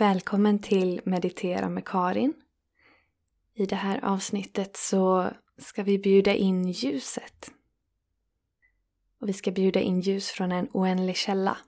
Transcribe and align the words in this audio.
Välkommen 0.00 0.58
till 0.58 1.00
Meditera 1.04 1.68
med 1.68 1.84
Karin. 1.84 2.34
I 3.54 3.66
det 3.66 3.76
här 3.76 4.04
avsnittet 4.04 4.76
så 4.76 5.30
ska 5.56 5.82
vi 5.82 5.98
bjuda 5.98 6.34
in 6.34 6.68
ljuset. 6.68 7.50
Och 9.20 9.28
vi 9.28 9.32
ska 9.32 9.50
bjuda 9.50 9.80
in 9.80 10.00
ljus 10.00 10.30
från 10.30 10.52
en 10.52 10.68
oändlig 10.72 11.16
källa. 11.16 11.58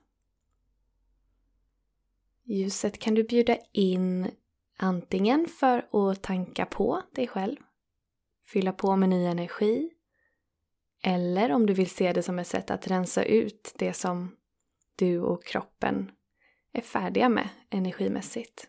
Ljuset 2.43 2.99
kan 2.99 3.15
du 3.15 3.23
bjuda 3.23 3.57
in 3.71 4.31
antingen 4.77 5.47
för 5.47 6.11
att 6.11 6.23
tanka 6.23 6.65
på 6.65 7.01
dig 7.15 7.27
själv, 7.27 7.57
fylla 8.45 8.73
på 8.73 8.95
med 8.95 9.09
ny 9.09 9.25
energi, 9.25 9.89
eller 11.03 11.51
om 11.51 11.65
du 11.65 11.73
vill 11.73 11.89
se 11.89 12.13
det 12.13 12.23
som 12.23 12.39
ett 12.39 12.47
sätt 12.47 12.71
att 12.71 12.87
rensa 12.87 13.23
ut 13.23 13.73
det 13.77 13.93
som 13.93 14.35
du 14.95 15.19
och 15.19 15.45
kroppen 15.45 16.11
är 16.73 16.81
färdiga 16.81 17.29
med 17.29 17.49
energimässigt. 17.69 18.67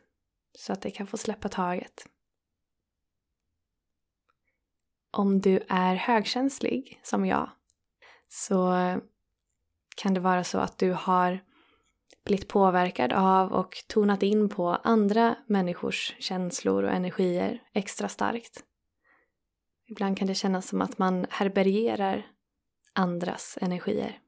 Så 0.59 0.73
att 0.73 0.83
det 0.83 0.91
kan 0.91 1.07
få 1.07 1.17
släppa 1.17 1.49
taget. 1.49 2.07
Om 5.11 5.41
du 5.41 5.61
är 5.69 5.95
högkänslig, 5.95 7.01
som 7.03 7.27
jag, 7.27 7.51
så 8.29 8.75
kan 9.97 10.15
det 10.15 10.21
vara 10.21 10.45
så 10.45 10.59
att 10.59 10.79
du 10.79 10.93
har 10.93 11.45
blivit 12.25 12.49
påverkad 12.49 13.13
av 13.13 13.53
och 13.53 13.77
tonat 13.87 14.23
in 14.23 14.49
på 14.49 14.69
andra 14.69 15.37
människors 15.47 16.15
känslor 16.19 16.83
och 16.83 16.93
energier 16.93 17.63
extra 17.73 18.09
starkt. 18.09 18.65
Ibland 19.87 20.19
kan 20.19 20.29
det 20.29 20.35
kännas 20.35 20.69
som 20.69 20.83
att 20.83 20.99
man 20.99 21.27
herbergerar 21.31 22.27
andras 22.93 23.59
energier. 23.61 24.21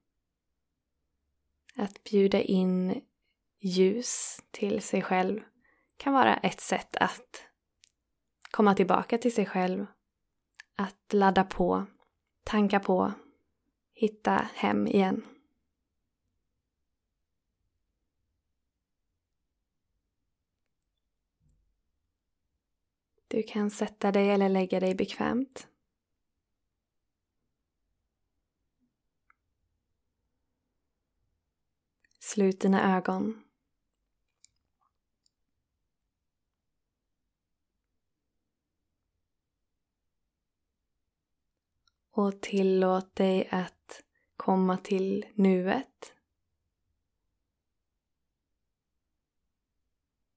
Att 1.77 2.05
bjuda 2.05 2.41
in 2.41 3.03
ljus 3.65 4.41
till 4.51 4.83
sig 4.83 5.03
själv 5.03 5.41
kan 5.97 6.13
vara 6.13 6.37
ett 6.37 6.61
sätt 6.61 6.97
att 6.97 7.43
komma 8.51 8.75
tillbaka 8.75 9.19
till 9.19 9.35
sig 9.35 9.47
själv. 9.47 9.87
Att 10.77 11.13
ladda 11.13 11.45
på, 11.45 11.87
tanka 12.45 12.81
på, 12.81 13.13
hitta 13.93 14.49
hem 14.55 14.87
igen. 14.87 15.25
Du 23.29 23.43
kan 23.43 23.71
sätta 23.71 24.13
dig 24.13 24.31
eller 24.31 24.49
lägga 24.49 24.81
dig 24.81 24.95
bekvämt. 24.95 25.69
Slut 32.21 32.61
dina 32.61 32.97
ögon. 32.97 33.44
Och 42.17 42.41
tillåt 42.41 43.17
dig 43.17 43.49
att 43.51 44.03
komma 44.37 44.77
till 44.77 45.27
nuet. 45.35 46.15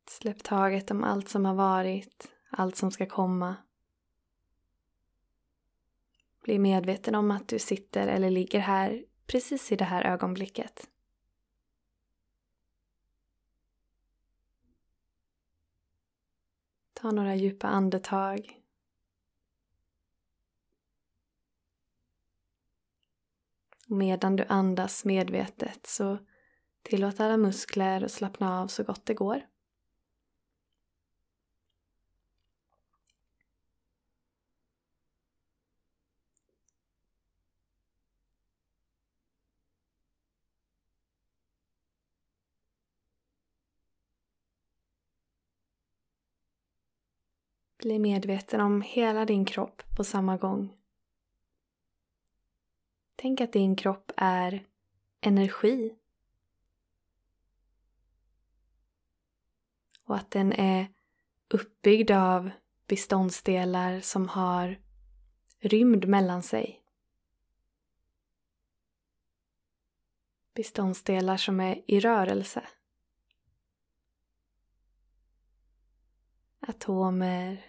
Släpp 0.10 0.44
taget 0.44 0.92
om 0.92 1.04
allt 1.04 1.30
som 1.30 1.46
har 1.46 1.54
varit, 1.54 2.32
allt 2.50 2.76
som 2.76 2.92
ska 2.92 3.06
komma. 3.06 3.56
Bli 6.44 6.60
medveten 6.60 7.16
om 7.16 7.32
att 7.32 7.48
du 7.48 7.60
sitter 7.60 8.08
eller 8.08 8.30
ligger 8.30 8.60
här 8.60 9.06
precis 9.26 9.72
i 9.72 9.76
det 9.76 9.86
här 9.86 10.04
ögonblicket. 10.04 10.90
Ta 16.94 17.12
några 17.12 17.36
djupa 17.36 17.68
andetag. 17.68 18.57
Medan 23.90 24.36
du 24.36 24.46
andas 24.50 25.06
medvetet 25.06 25.88
så 25.88 26.18
tillåt 26.82 27.20
alla 27.20 27.38
muskler 27.38 28.04
att 28.04 28.12
slappna 28.12 28.62
av 28.62 28.68
så 28.68 28.84
gott 28.84 29.06
det 29.06 29.14
går. 29.14 29.42
Bli 47.78 48.00
medveten 48.00 48.62
om 48.62 48.82
hela 48.82 49.26
din 49.26 49.46
kropp 49.46 49.84
på 49.98 50.04
samma 50.04 50.38
gång. 50.38 50.74
Tänk 53.20 53.42
att 53.42 53.54
din 53.54 53.76
kropp 53.76 54.12
är 54.18 54.66
energi. 55.22 55.96
Och 60.04 60.16
att 60.16 60.32
den 60.32 60.54
är 60.54 60.94
uppbyggd 61.48 62.12
av 62.12 62.50
beståndsdelar 62.88 64.00
som 64.00 64.28
har 64.28 64.82
rymd 65.60 66.08
mellan 66.08 66.44
sig. 66.44 66.84
Beståndsdelar 70.54 71.38
som 71.38 71.60
är 71.60 71.84
i 71.88 72.00
rörelse. 72.00 72.68
Atomer, 76.60 77.66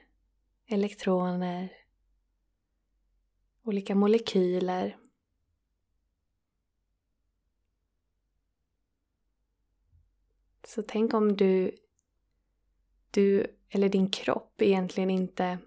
elektroner, 0.66 1.72
olika 3.62 3.94
molekyler 3.94 5.07
Så 10.68 10.82
tänk 10.82 11.14
om 11.14 11.36
du, 11.36 11.78
du 13.10 13.46
eller 13.68 13.88
din 13.88 14.10
kropp 14.10 14.62
egentligen 14.62 15.10
inte 15.10 15.58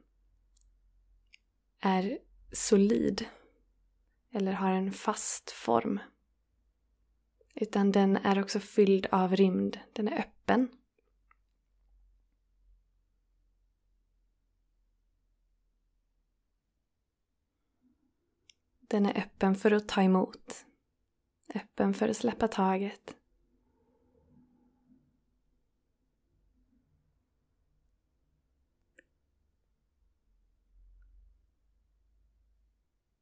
är 1.79 2.19
solid 2.51 3.25
eller 4.31 4.51
har 4.51 4.71
en 4.71 4.91
fast 4.91 5.51
form. 5.51 5.99
Utan 7.55 7.91
den 7.91 8.17
är 8.17 8.41
också 8.41 8.59
fylld 8.59 9.07
av 9.11 9.35
rymd. 9.35 9.79
Den 9.93 10.07
är 10.07 10.19
öppen. 10.19 10.67
Den 18.79 19.05
är 19.05 19.17
öppen 19.17 19.55
för 19.55 19.71
att 19.71 19.87
ta 19.87 20.01
emot. 20.01 20.65
Öppen 21.55 21.93
för 21.93 22.09
att 22.09 22.17
släppa 22.17 22.47
taget. 22.47 23.20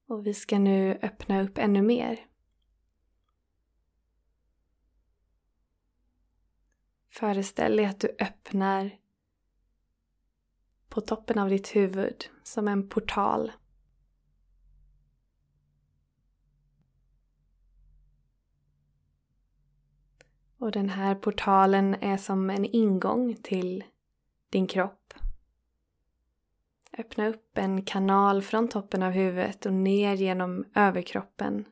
Och 0.09 0.27
vi 0.27 0.33
ska 0.33 0.59
nu 0.59 0.99
öppna 1.01 1.41
upp 1.41 1.57
ännu 1.57 1.81
mer. 1.81 2.25
Föreställ 7.09 7.75
dig 7.75 7.85
att 7.85 7.99
du 7.99 8.15
öppnar 8.19 8.99
på 10.87 11.01
toppen 11.01 11.39
av 11.39 11.49
ditt 11.49 11.75
huvud 11.75 12.29
som 12.43 12.67
en 12.67 12.89
portal. 12.89 13.51
Och 20.57 20.71
den 20.71 20.89
här 20.89 21.15
portalen 21.15 21.95
är 21.95 22.17
som 22.17 22.49
en 22.49 22.65
ingång 22.65 23.35
till 23.35 23.83
din 24.49 24.67
kropp. 24.67 25.13
Öppna 26.97 27.27
upp 27.27 27.57
en 27.57 27.85
kanal 27.85 28.41
från 28.41 28.67
toppen 28.67 29.03
av 29.03 29.11
huvudet 29.11 29.65
och 29.65 29.73
ner 29.73 30.13
genom 30.13 30.65
överkroppen. 30.75 31.65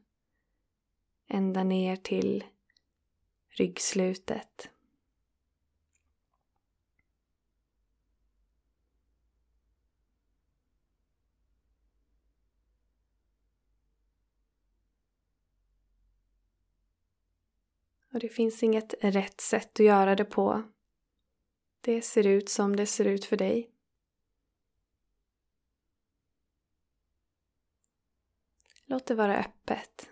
Ända 1.27 1.63
ner 1.63 1.95
till 1.95 2.43
ryggslutet. 3.49 4.69
Och 18.17 18.21
det 18.21 18.29
finns 18.29 18.63
inget 18.63 18.93
rätt 19.01 19.41
sätt 19.41 19.79
att 19.79 19.85
göra 19.85 20.15
det 20.15 20.25
på. 20.25 20.63
Det 21.81 22.01
ser 22.01 22.27
ut 22.27 22.49
som 22.49 22.75
det 22.75 22.85
ser 22.85 23.05
ut 23.05 23.25
för 23.25 23.37
dig. 23.37 23.76
Låt 28.89 29.05
det 29.05 29.15
vara 29.15 29.37
öppet. 29.37 30.09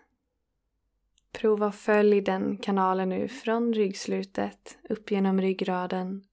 Prova 1.31 1.67
att 1.67 1.75
följ 1.75 2.21
den 2.21 2.57
kanalen 2.57 3.09
nu 3.09 3.27
från 3.27 3.73
ryggslutet 3.73 4.77
upp 4.89 5.11
genom 5.11 5.41
ryggraden, 5.41 6.23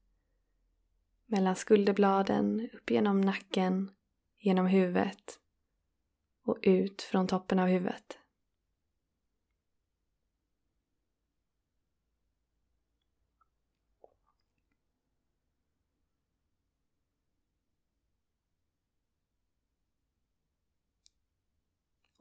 mellan 1.26 1.56
skulderbladen, 1.56 2.68
upp 2.72 2.90
genom 2.90 3.20
nacken, 3.20 3.90
genom 4.38 4.66
huvudet 4.66 5.38
och 6.44 6.58
ut 6.62 7.02
från 7.02 7.26
toppen 7.26 7.58
av 7.58 7.68
huvudet. 7.68 8.18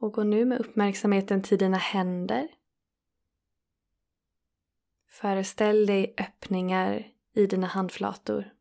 Och 0.02 0.12
gå 0.12 0.24
nu 0.24 0.44
med 0.44 0.60
uppmärksamheten 0.60 1.42
till 1.42 1.58
dina 1.58 1.76
händer. 1.76 2.48
Föreställ 5.08 5.86
dig 5.86 6.14
öppningar 6.18 7.12
i 7.32 7.46
dina 7.46 7.66
handflator. 7.66 8.54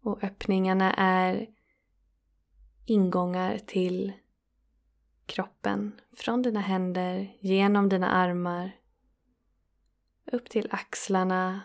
Och 0.00 0.24
öppningarna 0.24 0.94
är 0.94 1.54
ingångar 2.86 3.58
till 3.58 4.12
kroppen. 5.26 6.00
Från 6.16 6.42
dina 6.42 6.60
händer, 6.60 7.36
genom 7.40 7.88
dina 7.88 8.10
armar, 8.10 8.80
upp 10.32 10.50
till 10.50 10.68
axlarna 10.70 11.60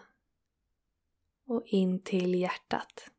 och 1.45 1.63
in 1.65 2.03
till 2.03 2.35
hjärtat. 2.35 3.11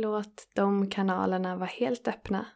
Låt 0.00 0.48
de 0.54 0.90
kanalerna 0.90 1.56
vara 1.56 1.68
helt 1.68 2.08
öppna. 2.08 2.46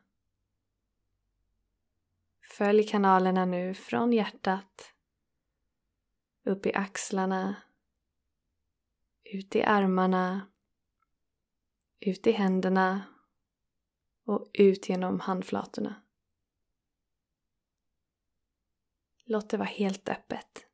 Följ 2.59 2.85
kanalerna 2.87 3.45
nu 3.45 3.75
från 3.75 4.13
hjärtat, 4.13 4.95
upp 6.45 6.67
i 6.67 6.75
axlarna, 6.75 7.57
ut 9.25 9.57
i 9.57 9.63
armarna, 9.63 10.53
ut 12.01 12.27
i 12.27 12.33
händerna 12.33 13.03
och 14.25 14.51
ut 14.55 14.89
genom 14.89 15.21
handflatorna. 15.21 16.03
Låt 19.25 19.51
det 19.51 19.57
vara 19.57 19.69
helt 19.69 20.09
öppet. 20.09 20.72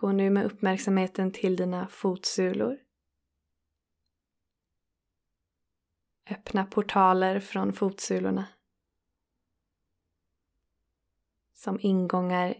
Gå 0.00 0.12
nu 0.12 0.30
med 0.30 0.46
uppmärksamheten 0.46 1.32
till 1.32 1.56
dina 1.56 1.88
fotsulor. 1.88 2.78
Öppna 6.30 6.64
portaler 6.64 7.40
från 7.40 7.72
fotsulorna. 7.72 8.48
Som 11.54 11.78
ingångar 11.80 12.54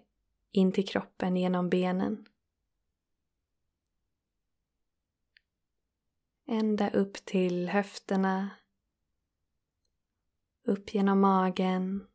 in 0.50 0.72
till 0.72 0.88
kroppen 0.88 1.36
genom 1.36 1.70
benen. 1.70 2.26
Ända 6.46 6.90
upp 6.90 7.14
till 7.14 7.68
höfterna. 7.68 8.50
Upp 10.62 10.94
genom 10.94 11.20
magen. 11.20 12.06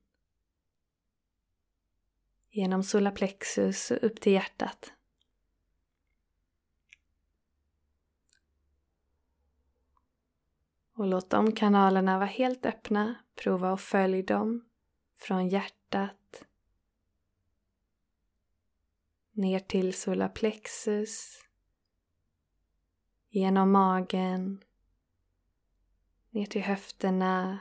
Genom 2.50 2.84
solarplexus 2.84 3.92
och 3.92 4.04
upp 4.04 4.22
till 4.22 4.34
hjärtat. 4.34 4.94
Och 10.94 11.07
låt 11.07 11.30
de 11.30 11.51
kanalerna 11.51 12.18
vara 12.18 12.30
helt 12.30 12.66
öppna. 12.66 13.16
Prova 13.36 13.74
att 13.74 13.81
följ 13.81 14.24
dem 14.24 14.66
från 15.18 15.50
hjärtat 15.50 16.45
ner 19.31 19.60
till 19.60 19.94
solarplexus 19.94 21.44
genom 23.30 23.72
magen 23.72 24.63
ner 26.30 26.45
till 26.45 26.62
höfterna 26.62 27.60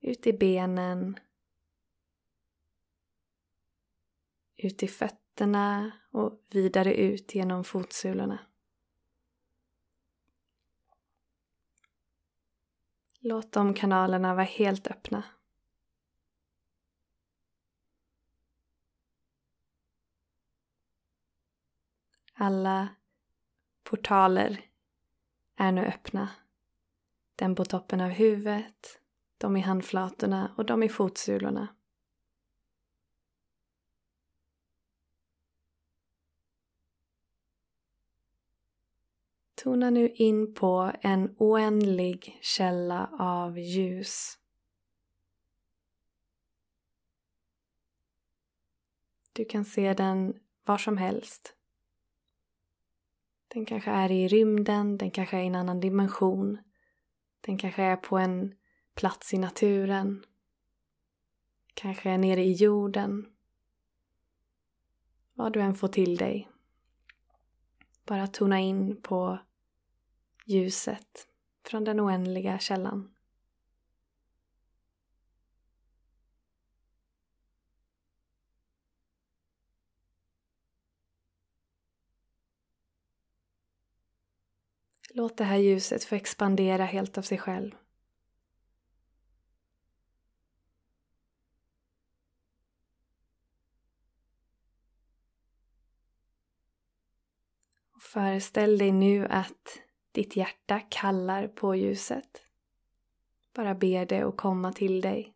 ut 0.00 0.26
i 0.26 0.32
benen 0.32 1.18
ut 4.58 4.82
i 4.82 4.88
fötterna 4.88 5.92
och 6.10 6.46
vidare 6.50 6.94
ut 6.94 7.34
genom 7.34 7.64
fotsulorna. 7.64 8.38
Låt 13.28 13.52
de 13.52 13.74
kanalerna 13.74 14.34
vara 14.34 14.44
helt 14.44 14.86
öppna. 14.86 15.22
Alla 22.34 22.88
portaler 23.84 24.60
är 25.56 25.72
nu 25.72 25.84
öppna. 25.84 26.28
Den 27.36 27.54
på 27.54 27.64
toppen 27.64 28.00
av 28.00 28.08
huvudet, 28.08 29.00
de 29.38 29.56
i 29.56 29.60
handflatorna 29.60 30.54
och 30.56 30.66
de 30.66 30.82
i 30.82 30.88
fotsulorna. 30.88 31.68
Tona 39.62 39.90
nu 39.90 40.08
in 40.08 40.54
på 40.54 40.92
en 41.00 41.34
oändlig 41.38 42.38
källa 42.42 43.10
av 43.18 43.58
ljus. 43.58 44.38
Du 49.32 49.44
kan 49.44 49.64
se 49.64 49.94
den 49.94 50.40
var 50.64 50.78
som 50.78 50.96
helst. 50.96 51.54
Den 53.48 53.66
kanske 53.66 53.90
är 53.90 54.10
i 54.10 54.28
rymden, 54.28 54.98
den 54.98 55.10
kanske 55.10 55.36
är 55.36 55.42
i 55.42 55.46
en 55.46 55.54
annan 55.54 55.80
dimension. 55.80 56.58
Den 57.40 57.58
kanske 57.58 57.82
är 57.82 57.96
på 57.96 58.18
en 58.18 58.54
plats 58.94 59.34
i 59.34 59.38
naturen. 59.38 60.24
Kanske 61.74 62.10
är 62.10 62.18
nere 62.18 62.42
i 62.42 62.52
jorden. 62.52 63.26
Vad 65.34 65.52
du 65.52 65.60
än 65.60 65.74
får 65.74 65.88
till 65.88 66.16
dig. 66.16 66.48
Bara 68.06 68.26
tona 68.26 68.60
in 68.60 69.02
på 69.02 69.38
ljuset 70.48 71.28
från 71.64 71.84
den 71.84 72.00
oändliga 72.00 72.58
källan. 72.58 73.14
Låt 85.10 85.36
det 85.36 85.44
här 85.44 85.56
ljuset 85.56 86.04
få 86.04 86.14
expandera 86.14 86.84
helt 86.84 87.18
av 87.18 87.22
sig 87.22 87.38
själv. 87.38 87.74
Och 97.90 98.02
föreställ 98.02 98.78
dig 98.78 98.92
nu 98.92 99.26
att 99.26 99.87
ditt 100.12 100.36
hjärta 100.36 100.80
kallar 100.88 101.48
på 101.48 101.74
ljuset. 101.74 102.42
Bara 103.52 103.74
ber 103.74 104.06
det 104.06 104.22
att 104.22 104.36
komma 104.36 104.72
till 104.72 105.00
dig. 105.00 105.34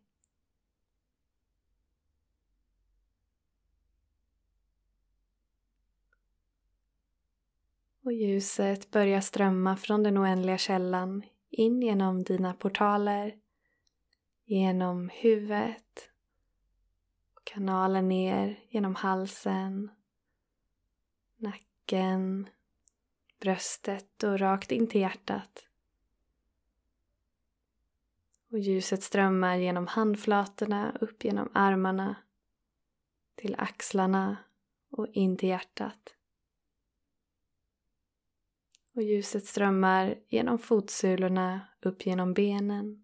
Och 8.03 8.13
ljuset 8.13 8.91
börjar 8.91 9.21
strömma 9.21 9.77
från 9.77 10.03
den 10.03 10.17
oändliga 10.17 10.57
källan 10.57 11.23
in 11.49 11.81
genom 11.81 12.23
dina 12.23 12.53
portaler, 12.53 13.35
genom 14.45 15.09
huvudet, 15.09 16.09
kanalen 17.43 18.09
ner 18.09 18.59
genom 18.69 18.95
halsen, 18.95 19.91
nacken, 21.37 22.49
bröstet 23.43 24.23
och 24.23 24.39
rakt 24.39 24.71
in 24.71 24.87
till 24.87 25.01
hjärtat. 25.01 25.67
Och 28.51 28.59
ljuset 28.59 29.03
strömmar 29.03 29.57
genom 29.57 29.87
handflatorna, 29.87 30.97
upp 31.01 31.23
genom 31.23 31.49
armarna, 31.53 32.15
till 33.35 33.55
axlarna 33.57 34.37
och 34.89 35.07
in 35.07 35.37
till 35.37 35.49
hjärtat. 35.49 36.15
Och 38.93 39.03
ljuset 39.03 39.45
strömmar 39.45 40.15
genom 40.27 40.59
fotsulorna, 40.59 41.61
upp 41.81 42.05
genom 42.05 42.33
benen, 42.33 43.03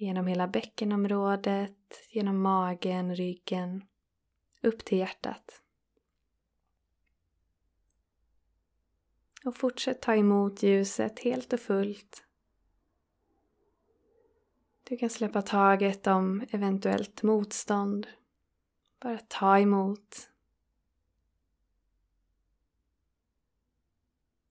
Genom 0.00 0.26
hela 0.26 0.48
bäckenområdet, 0.48 2.08
genom 2.10 2.42
magen, 2.42 3.16
ryggen, 3.16 3.84
upp 4.62 4.84
till 4.84 4.98
hjärtat. 4.98 5.62
Och 9.44 9.56
fortsätt 9.56 10.02
ta 10.02 10.14
emot 10.14 10.62
ljuset 10.62 11.18
helt 11.18 11.52
och 11.52 11.60
fullt. 11.60 12.24
Du 14.84 14.96
kan 14.96 15.10
släppa 15.10 15.42
taget 15.42 16.06
om 16.06 16.46
eventuellt 16.50 17.22
motstånd. 17.22 18.06
Bara 19.00 19.18
ta 19.18 19.58
emot. 19.58 20.30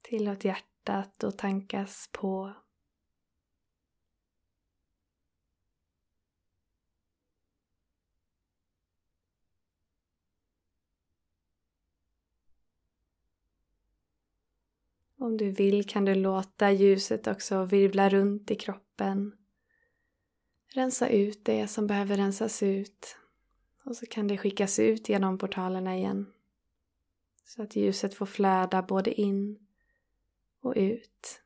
Tillåt 0.01 0.45
hjärtat 0.45 1.23
att 1.23 1.37
tankas 1.37 2.09
på. 2.11 2.53
Om 15.27 15.37
du 15.37 15.51
vill 15.51 15.87
kan 15.87 16.05
du 16.05 16.15
låta 16.15 16.71
ljuset 16.71 17.27
också 17.27 17.65
virvla 17.65 18.09
runt 18.09 18.51
i 18.51 18.55
kroppen. 18.55 19.35
Rensa 20.73 21.09
ut 21.09 21.45
det 21.45 21.67
som 21.67 21.87
behöver 21.87 22.17
rensas 22.17 22.63
ut. 22.63 23.17
Och 23.83 23.95
så 23.95 24.05
kan 24.05 24.27
det 24.27 24.37
skickas 24.37 24.79
ut 24.79 25.09
genom 25.09 25.37
portalerna 25.37 25.97
igen. 25.97 26.33
Så 27.45 27.61
att 27.61 27.75
ljuset 27.75 28.13
får 28.13 28.25
flöda 28.25 28.81
både 28.81 29.13
in 29.21 29.67
och 30.61 30.73
ut. 30.75 31.41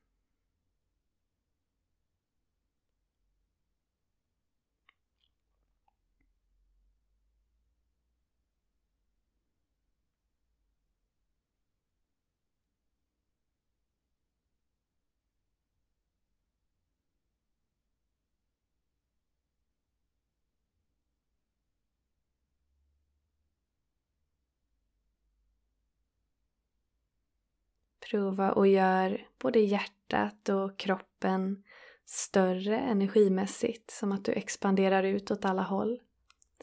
Prova 28.11 28.51
och 28.51 28.67
gör 28.67 29.27
både 29.39 29.59
hjärtat 29.59 30.49
och 30.49 30.77
kroppen 30.77 31.63
större 32.05 32.77
energimässigt, 32.77 33.91
som 33.91 34.11
att 34.11 34.25
du 34.25 34.31
expanderar 34.31 35.03
ut 35.03 35.31
åt 35.31 35.45
alla 35.45 35.61
håll 35.61 35.99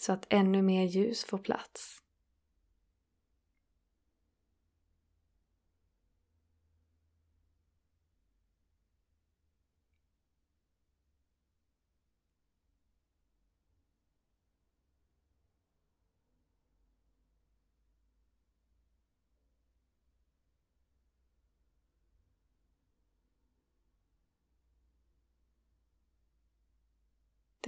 så 0.00 0.12
att 0.12 0.26
ännu 0.28 0.62
mer 0.62 0.85
ljus 0.85 1.25
får 1.25 1.38
plats. 1.38 2.02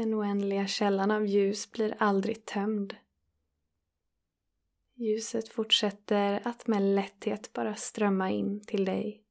Den 0.00 0.14
oändliga 0.14 0.66
källan 0.66 1.10
av 1.10 1.26
ljus 1.26 1.70
blir 1.70 1.94
aldrig 1.98 2.44
tömd. 2.44 2.96
Ljuset 4.94 5.48
fortsätter 5.48 6.40
att 6.44 6.66
med 6.66 6.82
lätthet 6.82 7.52
bara 7.52 7.74
strömma 7.74 8.30
in 8.30 8.60
till 8.60 8.84
dig. 8.84 9.22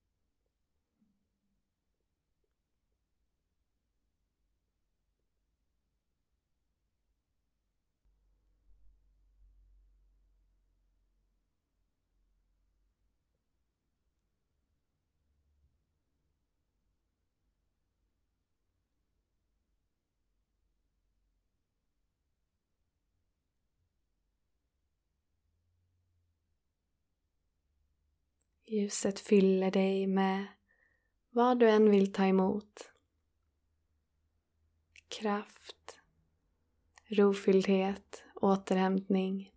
Ljuset 28.71 29.19
fyller 29.19 29.71
dig 29.71 30.07
med 30.07 30.47
vad 31.29 31.59
du 31.59 31.69
än 31.69 31.91
vill 31.91 32.13
ta 32.13 32.25
emot. 32.25 32.91
Kraft, 35.07 35.99
rofylldhet, 37.07 38.23
återhämtning, 38.35 39.53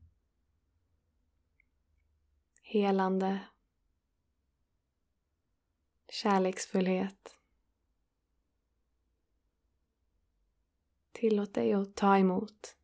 helande, 2.63 3.41
kärleksfullhet. 6.09 7.39
Tillåt 11.13 11.55
dig 11.55 11.73
att 11.73 11.95
ta 11.95 12.19
emot. 12.19 12.77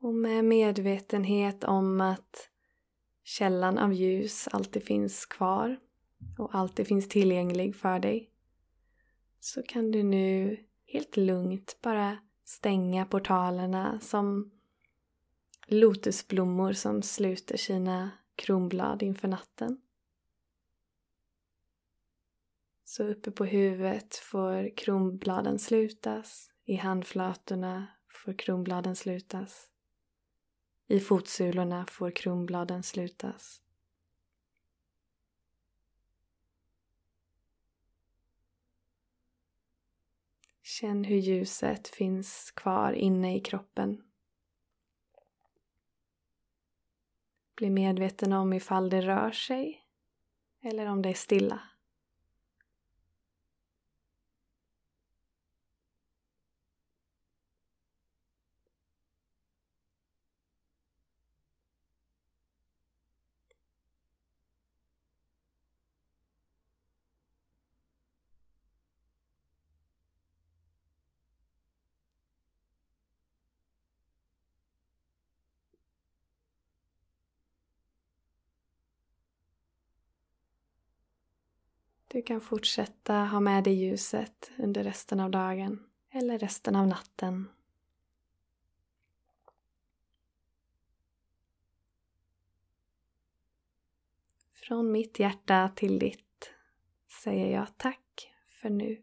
Och 0.00 0.14
med 0.14 0.44
medvetenhet 0.44 1.64
om 1.64 2.00
att 2.00 2.48
källan 3.24 3.78
av 3.78 3.92
ljus 3.92 4.48
alltid 4.48 4.84
finns 4.84 5.26
kvar 5.26 5.80
och 6.38 6.54
alltid 6.54 6.86
finns 6.86 7.08
tillgänglig 7.08 7.76
för 7.76 7.98
dig 7.98 8.30
så 9.40 9.62
kan 9.62 9.90
du 9.90 10.02
nu 10.02 10.58
helt 10.86 11.16
lugnt 11.16 11.78
bara 11.82 12.18
stänga 12.44 13.06
portalerna 13.06 14.00
som 14.00 14.50
lotusblommor 15.66 16.72
som 16.72 17.02
sluter 17.02 17.56
sina 17.56 18.10
kronblad 18.34 19.02
inför 19.02 19.28
natten. 19.28 19.80
Så 22.84 23.04
uppe 23.04 23.30
på 23.30 23.44
huvudet 23.44 24.14
får 24.14 24.76
kronbladen 24.76 25.58
slutas, 25.58 26.50
i 26.64 26.74
handflatorna 26.74 27.86
får 28.24 28.38
kronbladen 28.38 28.96
slutas. 28.96 29.70
I 30.90 31.00
fotsulorna 31.00 31.86
får 31.86 32.10
kronbladen 32.10 32.82
slutas. 32.82 33.62
Känn 40.62 41.04
hur 41.04 41.16
ljuset 41.16 41.88
finns 41.88 42.50
kvar 42.50 42.92
inne 42.92 43.36
i 43.36 43.40
kroppen. 43.40 44.02
Bli 47.54 47.70
medveten 47.70 48.32
om 48.32 48.52
ifall 48.52 48.90
det 48.90 49.00
rör 49.00 49.32
sig 49.32 49.84
eller 50.60 50.86
om 50.86 51.02
det 51.02 51.08
är 51.08 51.14
stilla. 51.14 51.69
Du 82.12 82.22
kan 82.22 82.40
fortsätta 82.40 83.14
ha 83.14 83.40
med 83.40 83.64
dig 83.64 83.74
ljuset 83.74 84.50
under 84.58 84.84
resten 84.84 85.20
av 85.20 85.30
dagen 85.30 85.86
eller 86.10 86.38
resten 86.38 86.76
av 86.76 86.86
natten. 86.86 87.48
Från 94.52 94.92
mitt 94.92 95.18
hjärta 95.18 95.68
till 95.76 95.98
ditt 95.98 96.50
säger 97.22 97.52
jag 97.52 97.78
tack 97.78 98.32
för 98.44 98.70
nu. 98.70 99.02